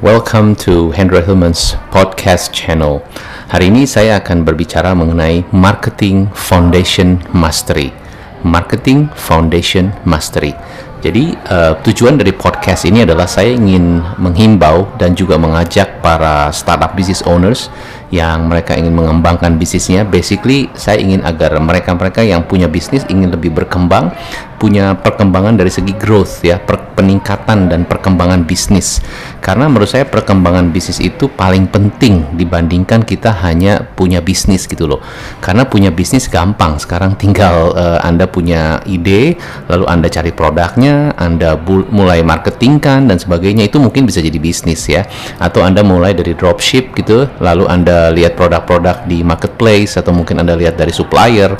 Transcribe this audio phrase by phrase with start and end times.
[0.00, 3.04] welcome to Hendra Hillman's podcast channel.
[3.52, 7.92] Hari ini saya akan berbicara mengenai Marketing Foundation Mastery.
[8.40, 10.56] Marketing Foundation Mastery.
[11.04, 16.96] Jadi uh, tujuan dari podcast ini adalah saya ingin menghimbau dan juga mengajak para startup
[16.96, 17.68] business owners
[18.10, 20.02] yang mereka ingin mengembangkan bisnisnya.
[20.02, 24.10] Basically, saya ingin agar mereka-mereka yang punya bisnis ingin lebih berkembang,
[24.58, 29.00] punya perkembangan dari segi growth ya, per peningkatan dan perkembangan bisnis.
[29.40, 35.00] Karena menurut saya perkembangan bisnis itu paling penting dibandingkan kita hanya punya bisnis gitu loh.
[35.40, 39.40] Karena punya bisnis gampang, sekarang tinggal uh, Anda punya ide,
[39.72, 41.56] lalu Anda cari produknya, Anda
[41.88, 45.08] mulai marketingkan dan sebagainya itu mungkin bisa jadi bisnis ya.
[45.40, 50.56] Atau Anda mulai dari dropship gitu, lalu Anda lihat produk-produk di marketplace atau mungkin Anda
[50.56, 51.52] lihat dari supplier,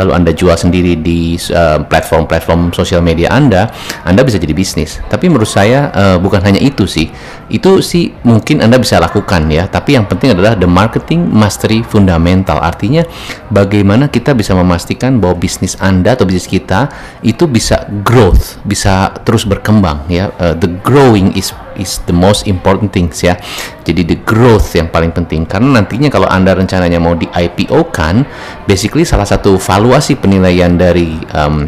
[0.00, 3.68] lalu Anda jual sendiri di uh, platform-platform sosial media Anda,
[4.08, 5.04] Anda bisa jadi bisnis.
[5.12, 7.12] Tapi menurut saya uh, bukan hanya itu sih.
[7.52, 12.56] Itu sih mungkin Anda bisa lakukan ya, tapi yang penting adalah the marketing mastery fundamental.
[12.56, 13.04] Artinya
[13.52, 16.88] bagaimana kita bisa memastikan bahwa bisnis Anda atau bisnis kita
[17.20, 20.32] itu bisa growth, bisa terus berkembang ya.
[20.40, 23.38] Uh, the growing is is the most important things ya.
[23.82, 28.24] Jadi the growth yang paling penting karena nantinya kalau Anda rencananya mau di IPO kan,
[28.64, 31.66] basically salah satu valuasi penilaian dari um,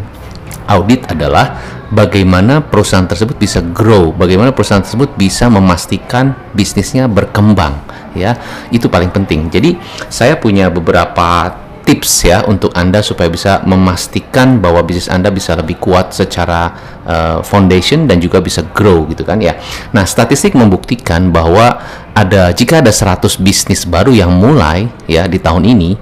[0.69, 1.57] audit adalah
[1.93, 7.77] bagaimana perusahaan tersebut bisa grow, bagaimana perusahaan tersebut bisa memastikan bisnisnya berkembang,
[8.17, 8.37] ya.
[8.73, 9.53] Itu paling penting.
[9.53, 9.77] Jadi,
[10.09, 15.77] saya punya beberapa tips ya untuk Anda supaya bisa memastikan bahwa bisnis Anda bisa lebih
[15.77, 16.73] kuat secara
[17.05, 19.55] uh, foundation dan juga bisa grow gitu kan ya.
[19.93, 21.79] Nah, statistik membuktikan bahwa
[22.17, 25.95] ada jika ada 100 bisnis baru yang mulai ya di tahun ini,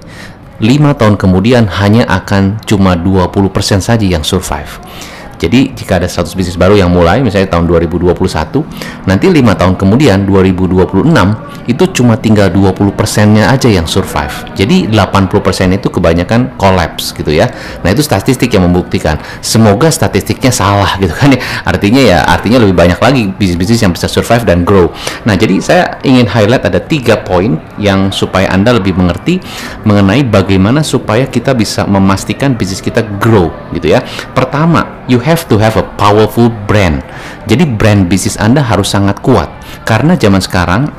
[0.64, 4.80] lima tahun kemudian hanya akan cuma 20% saja yang survive.
[5.38, 8.14] Jadi jika ada 100 bisnis baru yang mulai misalnya tahun 2021,
[9.08, 14.52] nanti lima tahun kemudian 2026 itu cuma tinggal 20 persennya aja yang survive.
[14.52, 17.48] Jadi 80 persen itu kebanyakan collapse gitu ya.
[17.80, 19.16] Nah itu statistik yang membuktikan.
[19.40, 21.40] Semoga statistiknya salah gitu kan ya.
[21.64, 24.92] Artinya ya artinya lebih banyak lagi bisnis-bisnis yang bisa survive dan grow.
[25.24, 29.40] Nah jadi saya ingin highlight ada tiga poin yang supaya anda lebih mengerti
[29.88, 34.04] mengenai bagaimana supaya kita bisa memastikan bisnis kita grow gitu ya.
[34.36, 37.00] Pertama you have to have a powerful brand.
[37.48, 39.48] Jadi brand bisnis Anda harus sangat kuat
[39.88, 40.92] karena zaman sekarang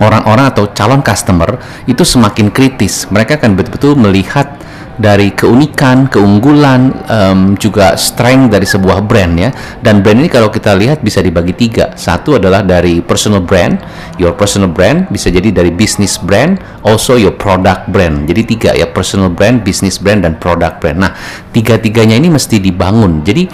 [0.00, 3.06] orang-orang atau calon customer itu semakin kritis.
[3.12, 4.56] Mereka akan betul-betul melihat
[5.00, 9.50] dari keunikan, keunggulan, um, juga strength dari sebuah brand ya.
[9.80, 11.96] Dan brand ini kalau kita lihat bisa dibagi tiga.
[11.96, 13.80] Satu adalah dari personal brand,
[14.20, 18.28] your personal brand bisa jadi dari business brand, also your product brand.
[18.28, 21.00] Jadi tiga ya, personal brand, business brand, dan product brand.
[21.00, 21.16] Nah,
[21.56, 23.24] tiga-tiganya ini mesti dibangun.
[23.24, 23.48] Jadi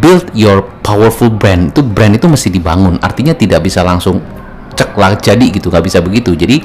[0.00, 1.76] build your powerful brand.
[1.76, 2.96] Itu brand itu mesti dibangun.
[3.04, 4.37] Artinya tidak bisa langsung
[4.78, 6.38] cek lah jadi gitu nggak bisa begitu.
[6.38, 6.62] Jadi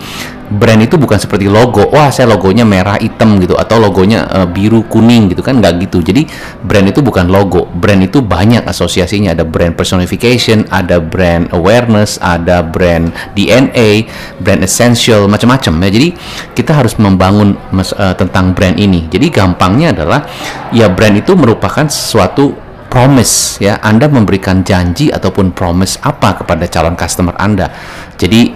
[0.53, 4.85] brand itu bukan seperti logo wah saya logonya merah hitam gitu atau logonya uh, biru
[4.85, 6.05] kuning gitu kan nggak gitu.
[6.05, 6.29] Jadi
[6.61, 9.33] brand itu bukan logo brand itu banyak asosiasinya.
[9.33, 14.05] Ada brand personification ada brand awareness ada brand DNA
[14.37, 15.89] brand essential macam-macam ya.
[15.89, 16.07] Jadi
[16.53, 19.09] kita harus membangun uh, tentang brand ini.
[19.09, 20.29] Jadi gampangnya adalah
[20.69, 22.62] ya brand itu merupakan sesuatu
[22.93, 27.73] promise ya Anda memberikan janji ataupun promise apa kepada calon customer Anda
[28.21, 28.53] jadi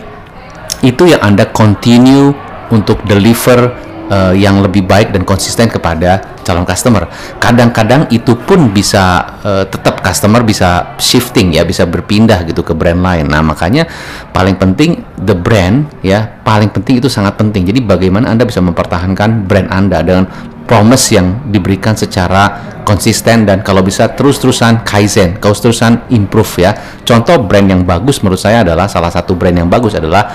[0.85, 2.37] itu yang Anda continue
[2.69, 7.07] untuk deliver uh, yang lebih baik dan konsisten kepada calon customer.
[7.37, 13.03] Kadang-kadang itu pun bisa uh, tetap customer bisa shifting ya, bisa berpindah gitu ke brand
[13.03, 13.27] lain.
[13.27, 13.87] Nah, makanya
[14.31, 17.67] paling penting the brand ya, paling penting itu sangat penting.
[17.67, 20.25] Jadi bagaimana Anda bisa mempertahankan brand Anda dengan
[20.67, 26.71] promise yang diberikan secara konsisten dan kalau bisa terus-terusan kaizen, terus-terusan improve ya.
[27.03, 30.27] Contoh brand yang bagus menurut saya adalah salah satu brand yang bagus adalah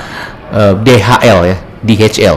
[0.53, 2.37] uh, eh, DHL ya, DHL.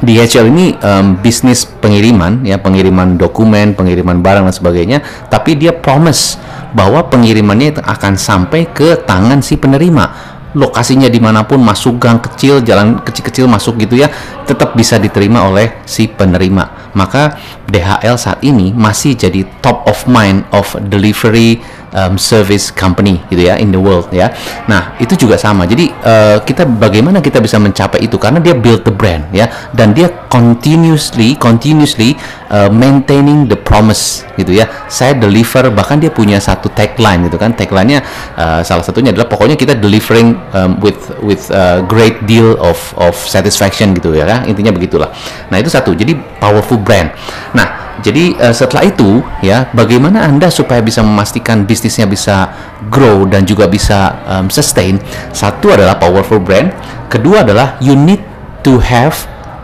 [0.00, 4.98] DHL ini um, bisnis pengiriman ya, pengiriman dokumen, pengiriman barang dan sebagainya,
[5.28, 6.40] tapi dia promise
[6.72, 12.58] bahwa pengirimannya akan sampai ke tangan si penerima lokasinya di mana pun masuk gang kecil
[12.64, 14.10] jalan kecil-kecil masuk gitu ya
[14.46, 16.90] tetap bisa diterima oleh si penerima.
[16.94, 17.38] Maka
[17.70, 21.62] DHL saat ini masih jadi top of mind of delivery
[21.94, 24.30] um, service company gitu ya in the world ya.
[24.66, 25.66] Nah itu juga sama.
[25.66, 28.16] Jadi uh, kita bagaimana kita bisa mencapai itu?
[28.16, 32.14] Karena dia build the brand ya dan dia continuously continuously
[32.50, 34.68] uh, maintaining the promise gitu ya.
[34.86, 37.54] Saya deliver bahkan dia punya satu tagline gitu kan.
[37.54, 38.00] Tagline-nya
[38.38, 43.14] uh, salah satunya adalah pokoknya kita delivering um, with with a great deal of of
[43.18, 44.26] satisfaction gitu ya.
[44.26, 45.10] Kan intinya begitulah.
[45.50, 45.92] Nah itu satu.
[45.92, 47.10] Jadi powerful brand.
[47.52, 52.50] Nah jadi uh, setelah itu ya bagaimana anda supaya bisa memastikan bisnisnya bisa
[52.88, 54.96] grow dan juga bisa um, sustain?
[55.30, 56.72] Satu adalah powerful brand.
[57.12, 58.20] Kedua adalah you need
[58.64, 59.14] to have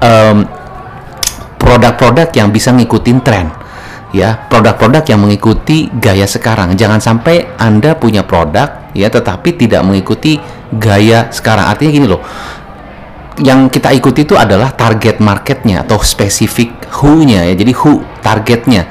[0.04, 0.44] um,
[1.56, 3.48] produk-produk yang bisa ngikutin tren
[4.12, 4.46] ya.
[4.48, 6.76] Produk-produk yang mengikuti gaya sekarang.
[6.76, 10.36] Jangan sampai anda punya produk ya tetapi tidak mengikuti
[10.76, 11.68] gaya sekarang.
[11.72, 12.22] Artinya gini loh
[13.36, 17.54] yang kita ikuti itu adalah target marketnya atau spesifik who-nya ya.
[17.56, 18.82] Jadi who targetnya.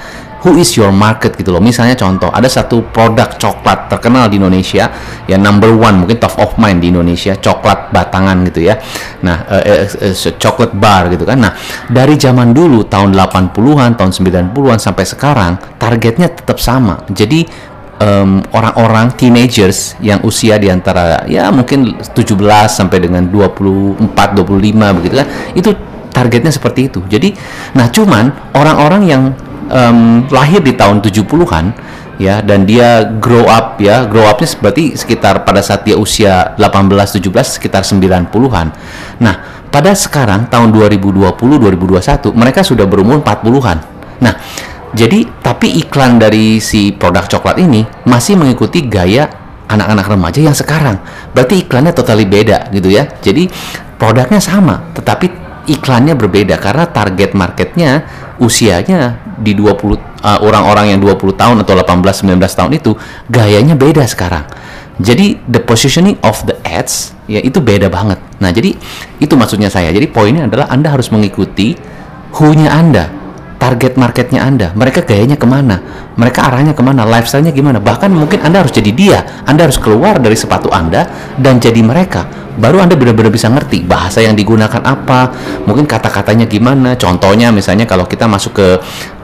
[0.45, 1.57] Who is your market gitu loh.
[1.57, 4.93] Misalnya contoh ada satu produk coklat terkenal di Indonesia
[5.25, 8.77] ya number one mungkin top of mind di Indonesia coklat batangan gitu ya.
[9.25, 11.41] Nah uh, uh, uh, coklat bar gitu kan.
[11.41, 11.57] Nah
[11.89, 14.11] dari zaman dulu tahun 80-an tahun
[14.53, 17.01] 90-an sampai sekarang targetnya tetap sama.
[17.09, 17.73] Jadi
[18.05, 22.37] um, orang-orang teenagers yang usia di antara ya mungkin 17
[22.69, 25.71] sampai dengan 24 25 begitu kan itu
[26.15, 27.03] targetnya seperti itu.
[27.11, 27.35] Jadi
[27.75, 29.23] nah cuman orang-orang yang
[29.67, 31.65] um, lahir di tahun 70-an
[32.15, 37.19] ya dan dia grow up ya grow upnya berarti sekitar pada saat dia usia 18
[37.19, 38.67] 17 sekitar 90-an.
[39.19, 39.35] Nah,
[39.67, 43.77] pada sekarang tahun 2020 2021 mereka sudah berumur 40-an.
[44.23, 44.33] Nah,
[44.95, 49.27] jadi, tapi iklan dari si produk coklat ini masih mengikuti gaya
[49.67, 50.95] anak-anak remaja yang sekarang.
[51.35, 53.03] Berarti iklannya totally beda gitu ya.
[53.19, 53.51] Jadi,
[53.99, 58.05] produknya sama, tetapi iklannya berbeda karena target marketnya
[58.37, 59.65] usianya di 20
[60.25, 62.91] uh, orang-orang yang 20 tahun atau 18 19 tahun itu
[63.29, 64.45] gayanya beda sekarang.
[64.95, 68.15] Jadi the positioning of the ads ya itu beda banget.
[68.39, 68.71] Nah, jadi
[69.19, 69.91] itu maksudnya saya.
[69.91, 71.75] Jadi poinnya adalah Anda harus mengikuti
[72.31, 73.11] who-nya Anda
[73.65, 75.81] target marketnya Anda, mereka gayanya ke mana,
[76.13, 77.81] mereka arahnya ke mana, lifestyle-nya gimana.
[77.81, 82.45] Bahkan mungkin Anda harus jadi dia, Anda harus keluar dari sepatu Anda dan jadi mereka.
[82.55, 85.33] Baru Anda benar-benar bisa ngerti bahasa yang digunakan apa,
[85.65, 86.93] mungkin kata-katanya gimana.
[86.93, 88.67] Contohnya misalnya kalau kita masuk ke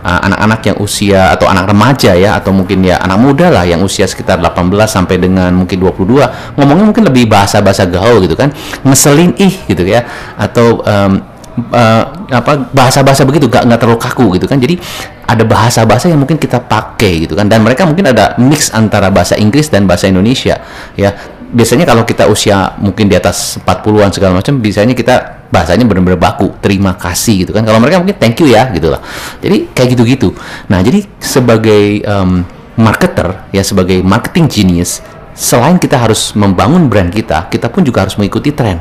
[0.01, 3.63] uh, anak-anak uh, yang usia atau anak remaja ya atau mungkin ya anak muda lah
[3.63, 8.51] yang usia sekitar 18 sampai dengan mungkin 22 ngomongnya mungkin lebih bahasa-bahasa gaul gitu kan
[8.83, 10.03] ngeselin ih gitu ya
[10.35, 11.30] atau um,
[11.69, 12.03] uh,
[12.33, 14.57] apa bahasa-bahasa begitu gak nggak terlalu kaku gitu kan.
[14.57, 14.81] Jadi
[15.27, 17.47] ada bahasa-bahasa yang mungkin kita pakai gitu kan.
[17.47, 20.59] Dan mereka mungkin ada mix antara bahasa Inggris dan bahasa Indonesia
[20.97, 21.13] ya.
[21.51, 26.55] Biasanya kalau kita usia mungkin di atas 40-an segala macam biasanya kita bahasanya benar-benar baku
[26.63, 27.67] terima kasih gitu kan.
[27.67, 29.03] Kalau mereka mungkin thank you ya gitu lah.
[29.43, 30.31] Jadi kayak gitu-gitu.
[30.71, 32.47] Nah jadi sebagai um,
[32.79, 35.03] marketer ya sebagai marketing genius
[35.35, 38.79] selain kita harus membangun brand kita kita pun juga harus mengikuti tren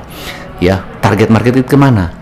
[0.62, 0.78] ya.
[1.02, 2.19] Target market itu ke mana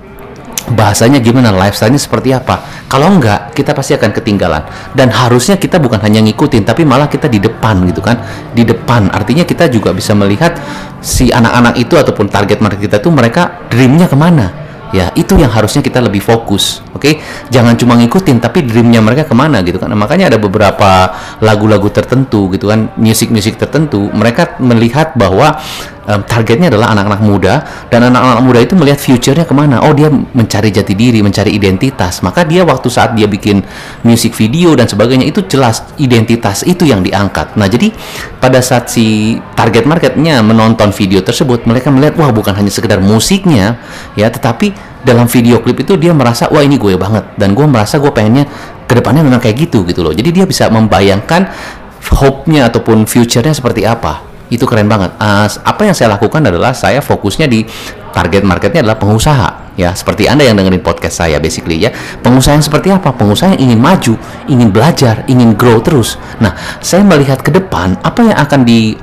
[0.72, 2.86] bahasanya gimana, lifestyle-nya seperti apa.
[2.88, 4.62] Kalau enggak, kita pasti akan ketinggalan.
[4.92, 8.20] Dan harusnya kita bukan hanya ngikutin, tapi malah kita di depan gitu kan.
[8.52, 10.56] Di depan, artinya kita juga bisa melihat
[11.04, 15.52] si anak-anak itu ataupun target market kita tuh mereka dreamnya ke mana ya itu yang
[15.52, 17.14] harusnya kita lebih fokus oke okay?
[17.52, 21.12] jangan cuma ngikutin tapi dreamnya mereka ke mana gitu kan nah, makanya ada beberapa
[21.44, 25.60] lagu-lagu tertentu gitu kan musik-musik tertentu mereka melihat bahwa
[26.08, 27.54] um, targetnya adalah anak-anak muda
[27.92, 29.84] dan anak-anak muda itu melihat future-nya ke mana.
[29.84, 32.24] Oh dia mencari jati diri mencari identitas.
[32.24, 33.60] Maka dia waktu saat dia bikin
[34.02, 37.54] musik video dan sebagainya itu jelas identitas itu yang diangkat.
[37.60, 37.92] Nah jadi
[38.40, 43.76] pada saat si target marketnya menonton video tersebut mereka melihat wah bukan hanya sekedar musiknya
[44.16, 44.72] ya tetapi
[45.04, 48.48] dalam video klip itu dia merasa wah ini gue banget dan gue merasa gue pengennya
[48.88, 50.16] ke depannya memang kayak gitu gitu loh.
[50.16, 51.52] Jadi dia bisa membayangkan
[52.08, 55.12] hope-nya ataupun future-nya seperti apa itu keren banget.
[55.20, 57.64] Uh, apa yang saya lakukan adalah saya fokusnya di
[58.12, 59.92] target marketnya adalah pengusaha ya.
[59.94, 61.92] Seperti anda yang dengerin podcast saya basically ya.
[62.20, 63.14] Pengusaha yang seperti apa?
[63.14, 64.14] Pengusaha yang ingin maju
[64.48, 66.16] ingin belajar ingin grow terus.
[66.42, 68.96] Nah saya melihat ke depan apa yang akan di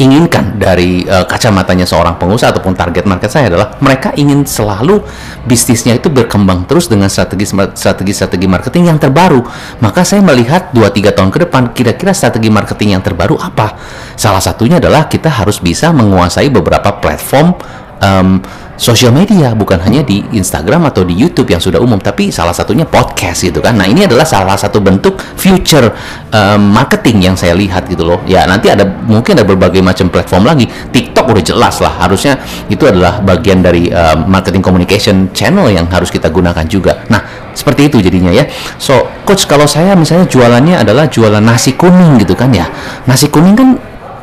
[0.00, 5.04] inginkan dari uh, kacamatanya seorang pengusaha ataupun target market saya adalah mereka ingin selalu
[5.44, 7.44] bisnisnya itu berkembang terus dengan strategi
[7.76, 9.44] strategi strategi marketing yang terbaru.
[9.84, 13.76] Maka saya melihat 2-3 tahun ke depan kira-kira strategi marketing yang terbaru apa?
[14.16, 17.52] Salah satunya adalah kita harus bisa menguasai beberapa platform
[18.00, 18.40] um,
[18.80, 22.88] sosial media bukan hanya di Instagram atau di YouTube yang sudah umum tapi salah satunya
[22.88, 23.76] podcast gitu kan.
[23.76, 25.92] Nah ini adalah salah satu bentuk future
[26.32, 28.24] um, marketing yang saya lihat gitu loh.
[28.24, 30.64] Ya nanti ada mungkin ada berbagai macam platform lagi.
[30.66, 31.92] TikTok udah jelas lah.
[32.00, 32.40] Harusnya
[32.72, 37.04] itu adalah bagian dari um, marketing communication channel yang harus kita gunakan juga.
[37.12, 38.48] Nah seperti itu jadinya ya.
[38.80, 42.64] So coach kalau saya misalnya jualannya adalah jualan nasi kuning gitu kan ya.
[43.04, 43.76] Nasi kuning kan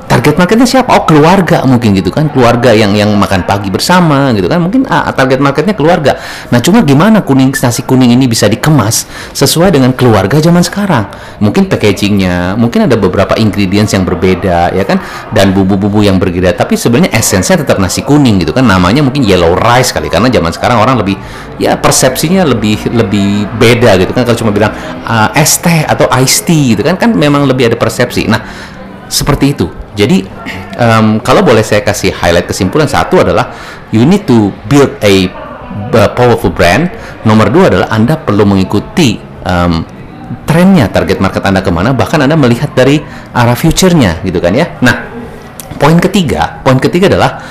[0.08, 0.96] target marketnya siapa?
[0.96, 5.12] Oh keluarga mungkin gitu kan, keluarga yang yang makan pagi bersama gitu kan, mungkin ah,
[5.12, 6.18] target marketnya keluarga.
[6.50, 11.12] Nah cuma gimana kuning nasi kuning ini bisa dikemas sesuai dengan keluarga zaman sekarang?
[11.44, 14.98] Mungkin packagingnya, mungkin ada beberapa ingredients yang berbeda ya kan,
[15.36, 16.56] dan bumbu-bumbu yang berbeda.
[16.56, 20.50] Tapi sebenarnya esensinya tetap nasi kuning gitu kan, namanya mungkin yellow rice kali karena zaman
[20.56, 21.20] sekarang orang lebih
[21.58, 24.70] ya persepsinya lebih lebih beda gitu kan kalau cuma bilang
[25.04, 28.30] uh, es teh atau iced tea gitu kan kan memang lebih ada persepsi.
[28.30, 28.77] Nah
[29.08, 29.68] seperti itu.
[29.98, 30.24] Jadi
[30.78, 33.50] um, kalau boleh saya kasih highlight kesimpulan satu adalah
[33.90, 35.26] you need to build a
[36.14, 36.92] powerful brand.
[37.26, 39.82] Nomor dua adalah Anda perlu mengikuti um,
[40.46, 41.98] trennya target market Anda ke mana.
[41.98, 43.02] Bahkan Anda melihat dari
[43.34, 44.78] arah future-nya gitu kan ya.
[44.86, 45.10] Nah
[45.82, 47.42] poin ketiga, poin ketiga adalah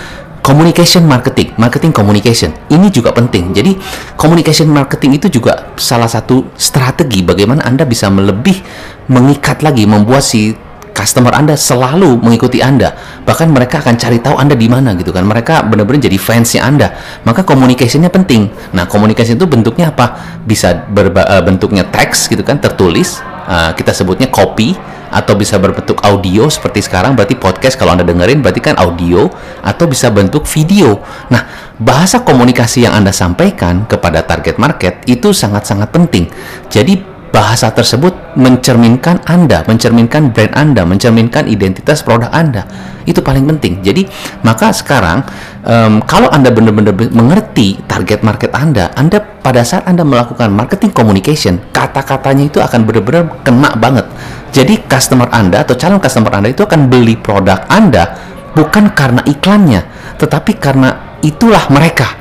[0.47, 2.55] communication marketing, marketing communication.
[2.71, 3.51] Ini juga penting.
[3.51, 3.75] Jadi
[4.15, 8.63] communication marketing itu juga salah satu strategi bagaimana Anda bisa melebih
[9.11, 10.55] mengikat lagi membuat si
[10.97, 12.97] customer Anda selalu mengikuti Anda.
[13.29, 15.29] Bahkan mereka akan cari tahu Anda di mana gitu kan.
[15.29, 16.97] Mereka benar-benar jadi fansnya Anda.
[17.29, 18.49] Maka communication-nya penting.
[18.73, 20.41] Nah, communication itu bentuknya apa?
[20.49, 23.21] Bisa berba, uh, bentuknya teks gitu kan, tertulis.
[23.47, 24.75] Uh, kita sebutnya copy
[25.07, 29.31] atau bisa berbentuk audio seperti sekarang berarti podcast kalau Anda dengerin berarti kan audio
[29.63, 30.99] atau bisa bentuk video.
[31.31, 31.47] Nah,
[31.79, 36.27] bahasa komunikasi yang Anda sampaikan kepada target market itu sangat-sangat penting.
[36.67, 36.99] Jadi
[37.31, 42.69] bahasa tersebut mencerminkan Anda, mencerminkan brand Anda, mencerminkan identitas produk Anda.
[43.09, 43.81] Itu paling penting.
[43.81, 44.05] Jadi,
[44.45, 45.25] maka sekarang
[45.65, 51.59] um, kalau Anda benar-benar mengerti target market Anda, Anda pada saat Anda melakukan marketing communication,
[51.73, 54.05] kata-katanya itu akan benar-benar kena banget.
[54.53, 58.21] Jadi, customer Anda atau calon customer Anda itu akan beli produk Anda
[58.53, 59.81] bukan karena iklannya,
[60.21, 62.13] tetapi karena itulah mereka.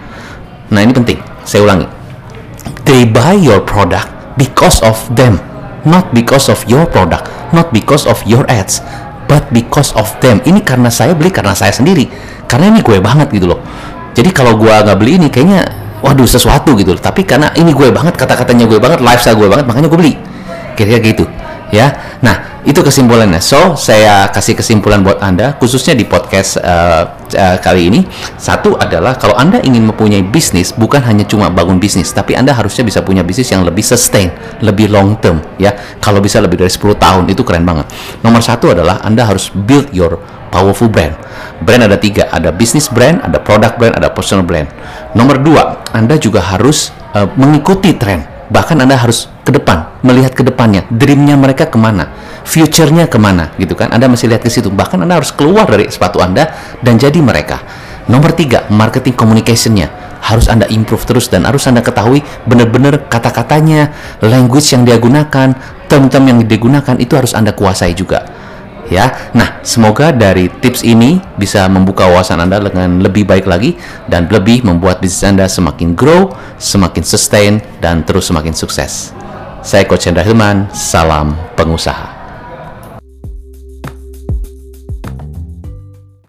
[0.72, 1.20] Nah, ini penting.
[1.46, 1.88] Saya ulangi.
[2.88, 5.38] They buy your product because of them
[5.86, 8.84] not because of your product not because of your ads
[9.26, 10.42] but because of them.
[10.46, 12.06] Ini karena saya beli karena saya sendiri.
[12.46, 13.60] Karena ini gue banget gitu loh.
[14.14, 15.66] Jadi kalau gue nggak beli ini kayaknya
[16.06, 17.02] waduh sesuatu gitu loh.
[17.02, 20.14] tapi karena ini gue banget kata-katanya gue banget lifestyle gue banget makanya gue beli.
[20.78, 21.26] Kira-kira gitu
[21.74, 22.18] ya.
[22.22, 23.40] Nah itu kesimpulannya.
[23.42, 27.04] So saya kasih kesimpulan buat anda khususnya di podcast uh,
[27.34, 28.02] uh, kali ini.
[28.36, 32.84] Satu adalah kalau anda ingin mempunyai bisnis bukan hanya cuma bangun bisnis tapi anda harusnya
[32.86, 34.34] bisa punya bisnis yang lebih sustain
[34.66, 35.74] lebih long term ya.
[36.02, 37.90] Kalau bisa lebih dari 10 tahun itu keren banget.
[38.26, 40.18] Nomor satu adalah anda harus build your
[40.50, 41.14] powerful brand.
[41.62, 44.68] Brand ada tiga ada business brand ada product brand ada personal brand.
[45.14, 50.48] Nomor dua anda juga harus uh, mengikuti tren bahkan anda harus ke depan melihat ke
[50.48, 52.08] depannya dreamnya mereka ke mana
[52.46, 53.90] future-nya ke mana gitu kan?
[53.92, 54.70] Anda masih lihat ke situ.
[54.70, 57.60] Bahkan Anda harus keluar dari sepatu Anda dan jadi mereka.
[58.06, 59.90] Nomor tiga marketing communication-nya.
[60.22, 63.94] Harus Anda improve terus dan harus Anda ketahui benar-benar kata-katanya
[64.26, 65.54] language yang dia gunakan
[65.86, 68.26] term-term yang digunakan itu harus Anda kuasai juga
[68.90, 69.32] ya.
[69.36, 73.78] Nah, semoga dari tips ini bisa membuka wawasan Anda dengan lebih baik lagi
[74.10, 79.12] dan lebih membuat bisnis Anda semakin grow, semakin sustain dan terus semakin sukses.
[79.66, 82.15] Saya Coach Hendra Hilman, salam pengusaha.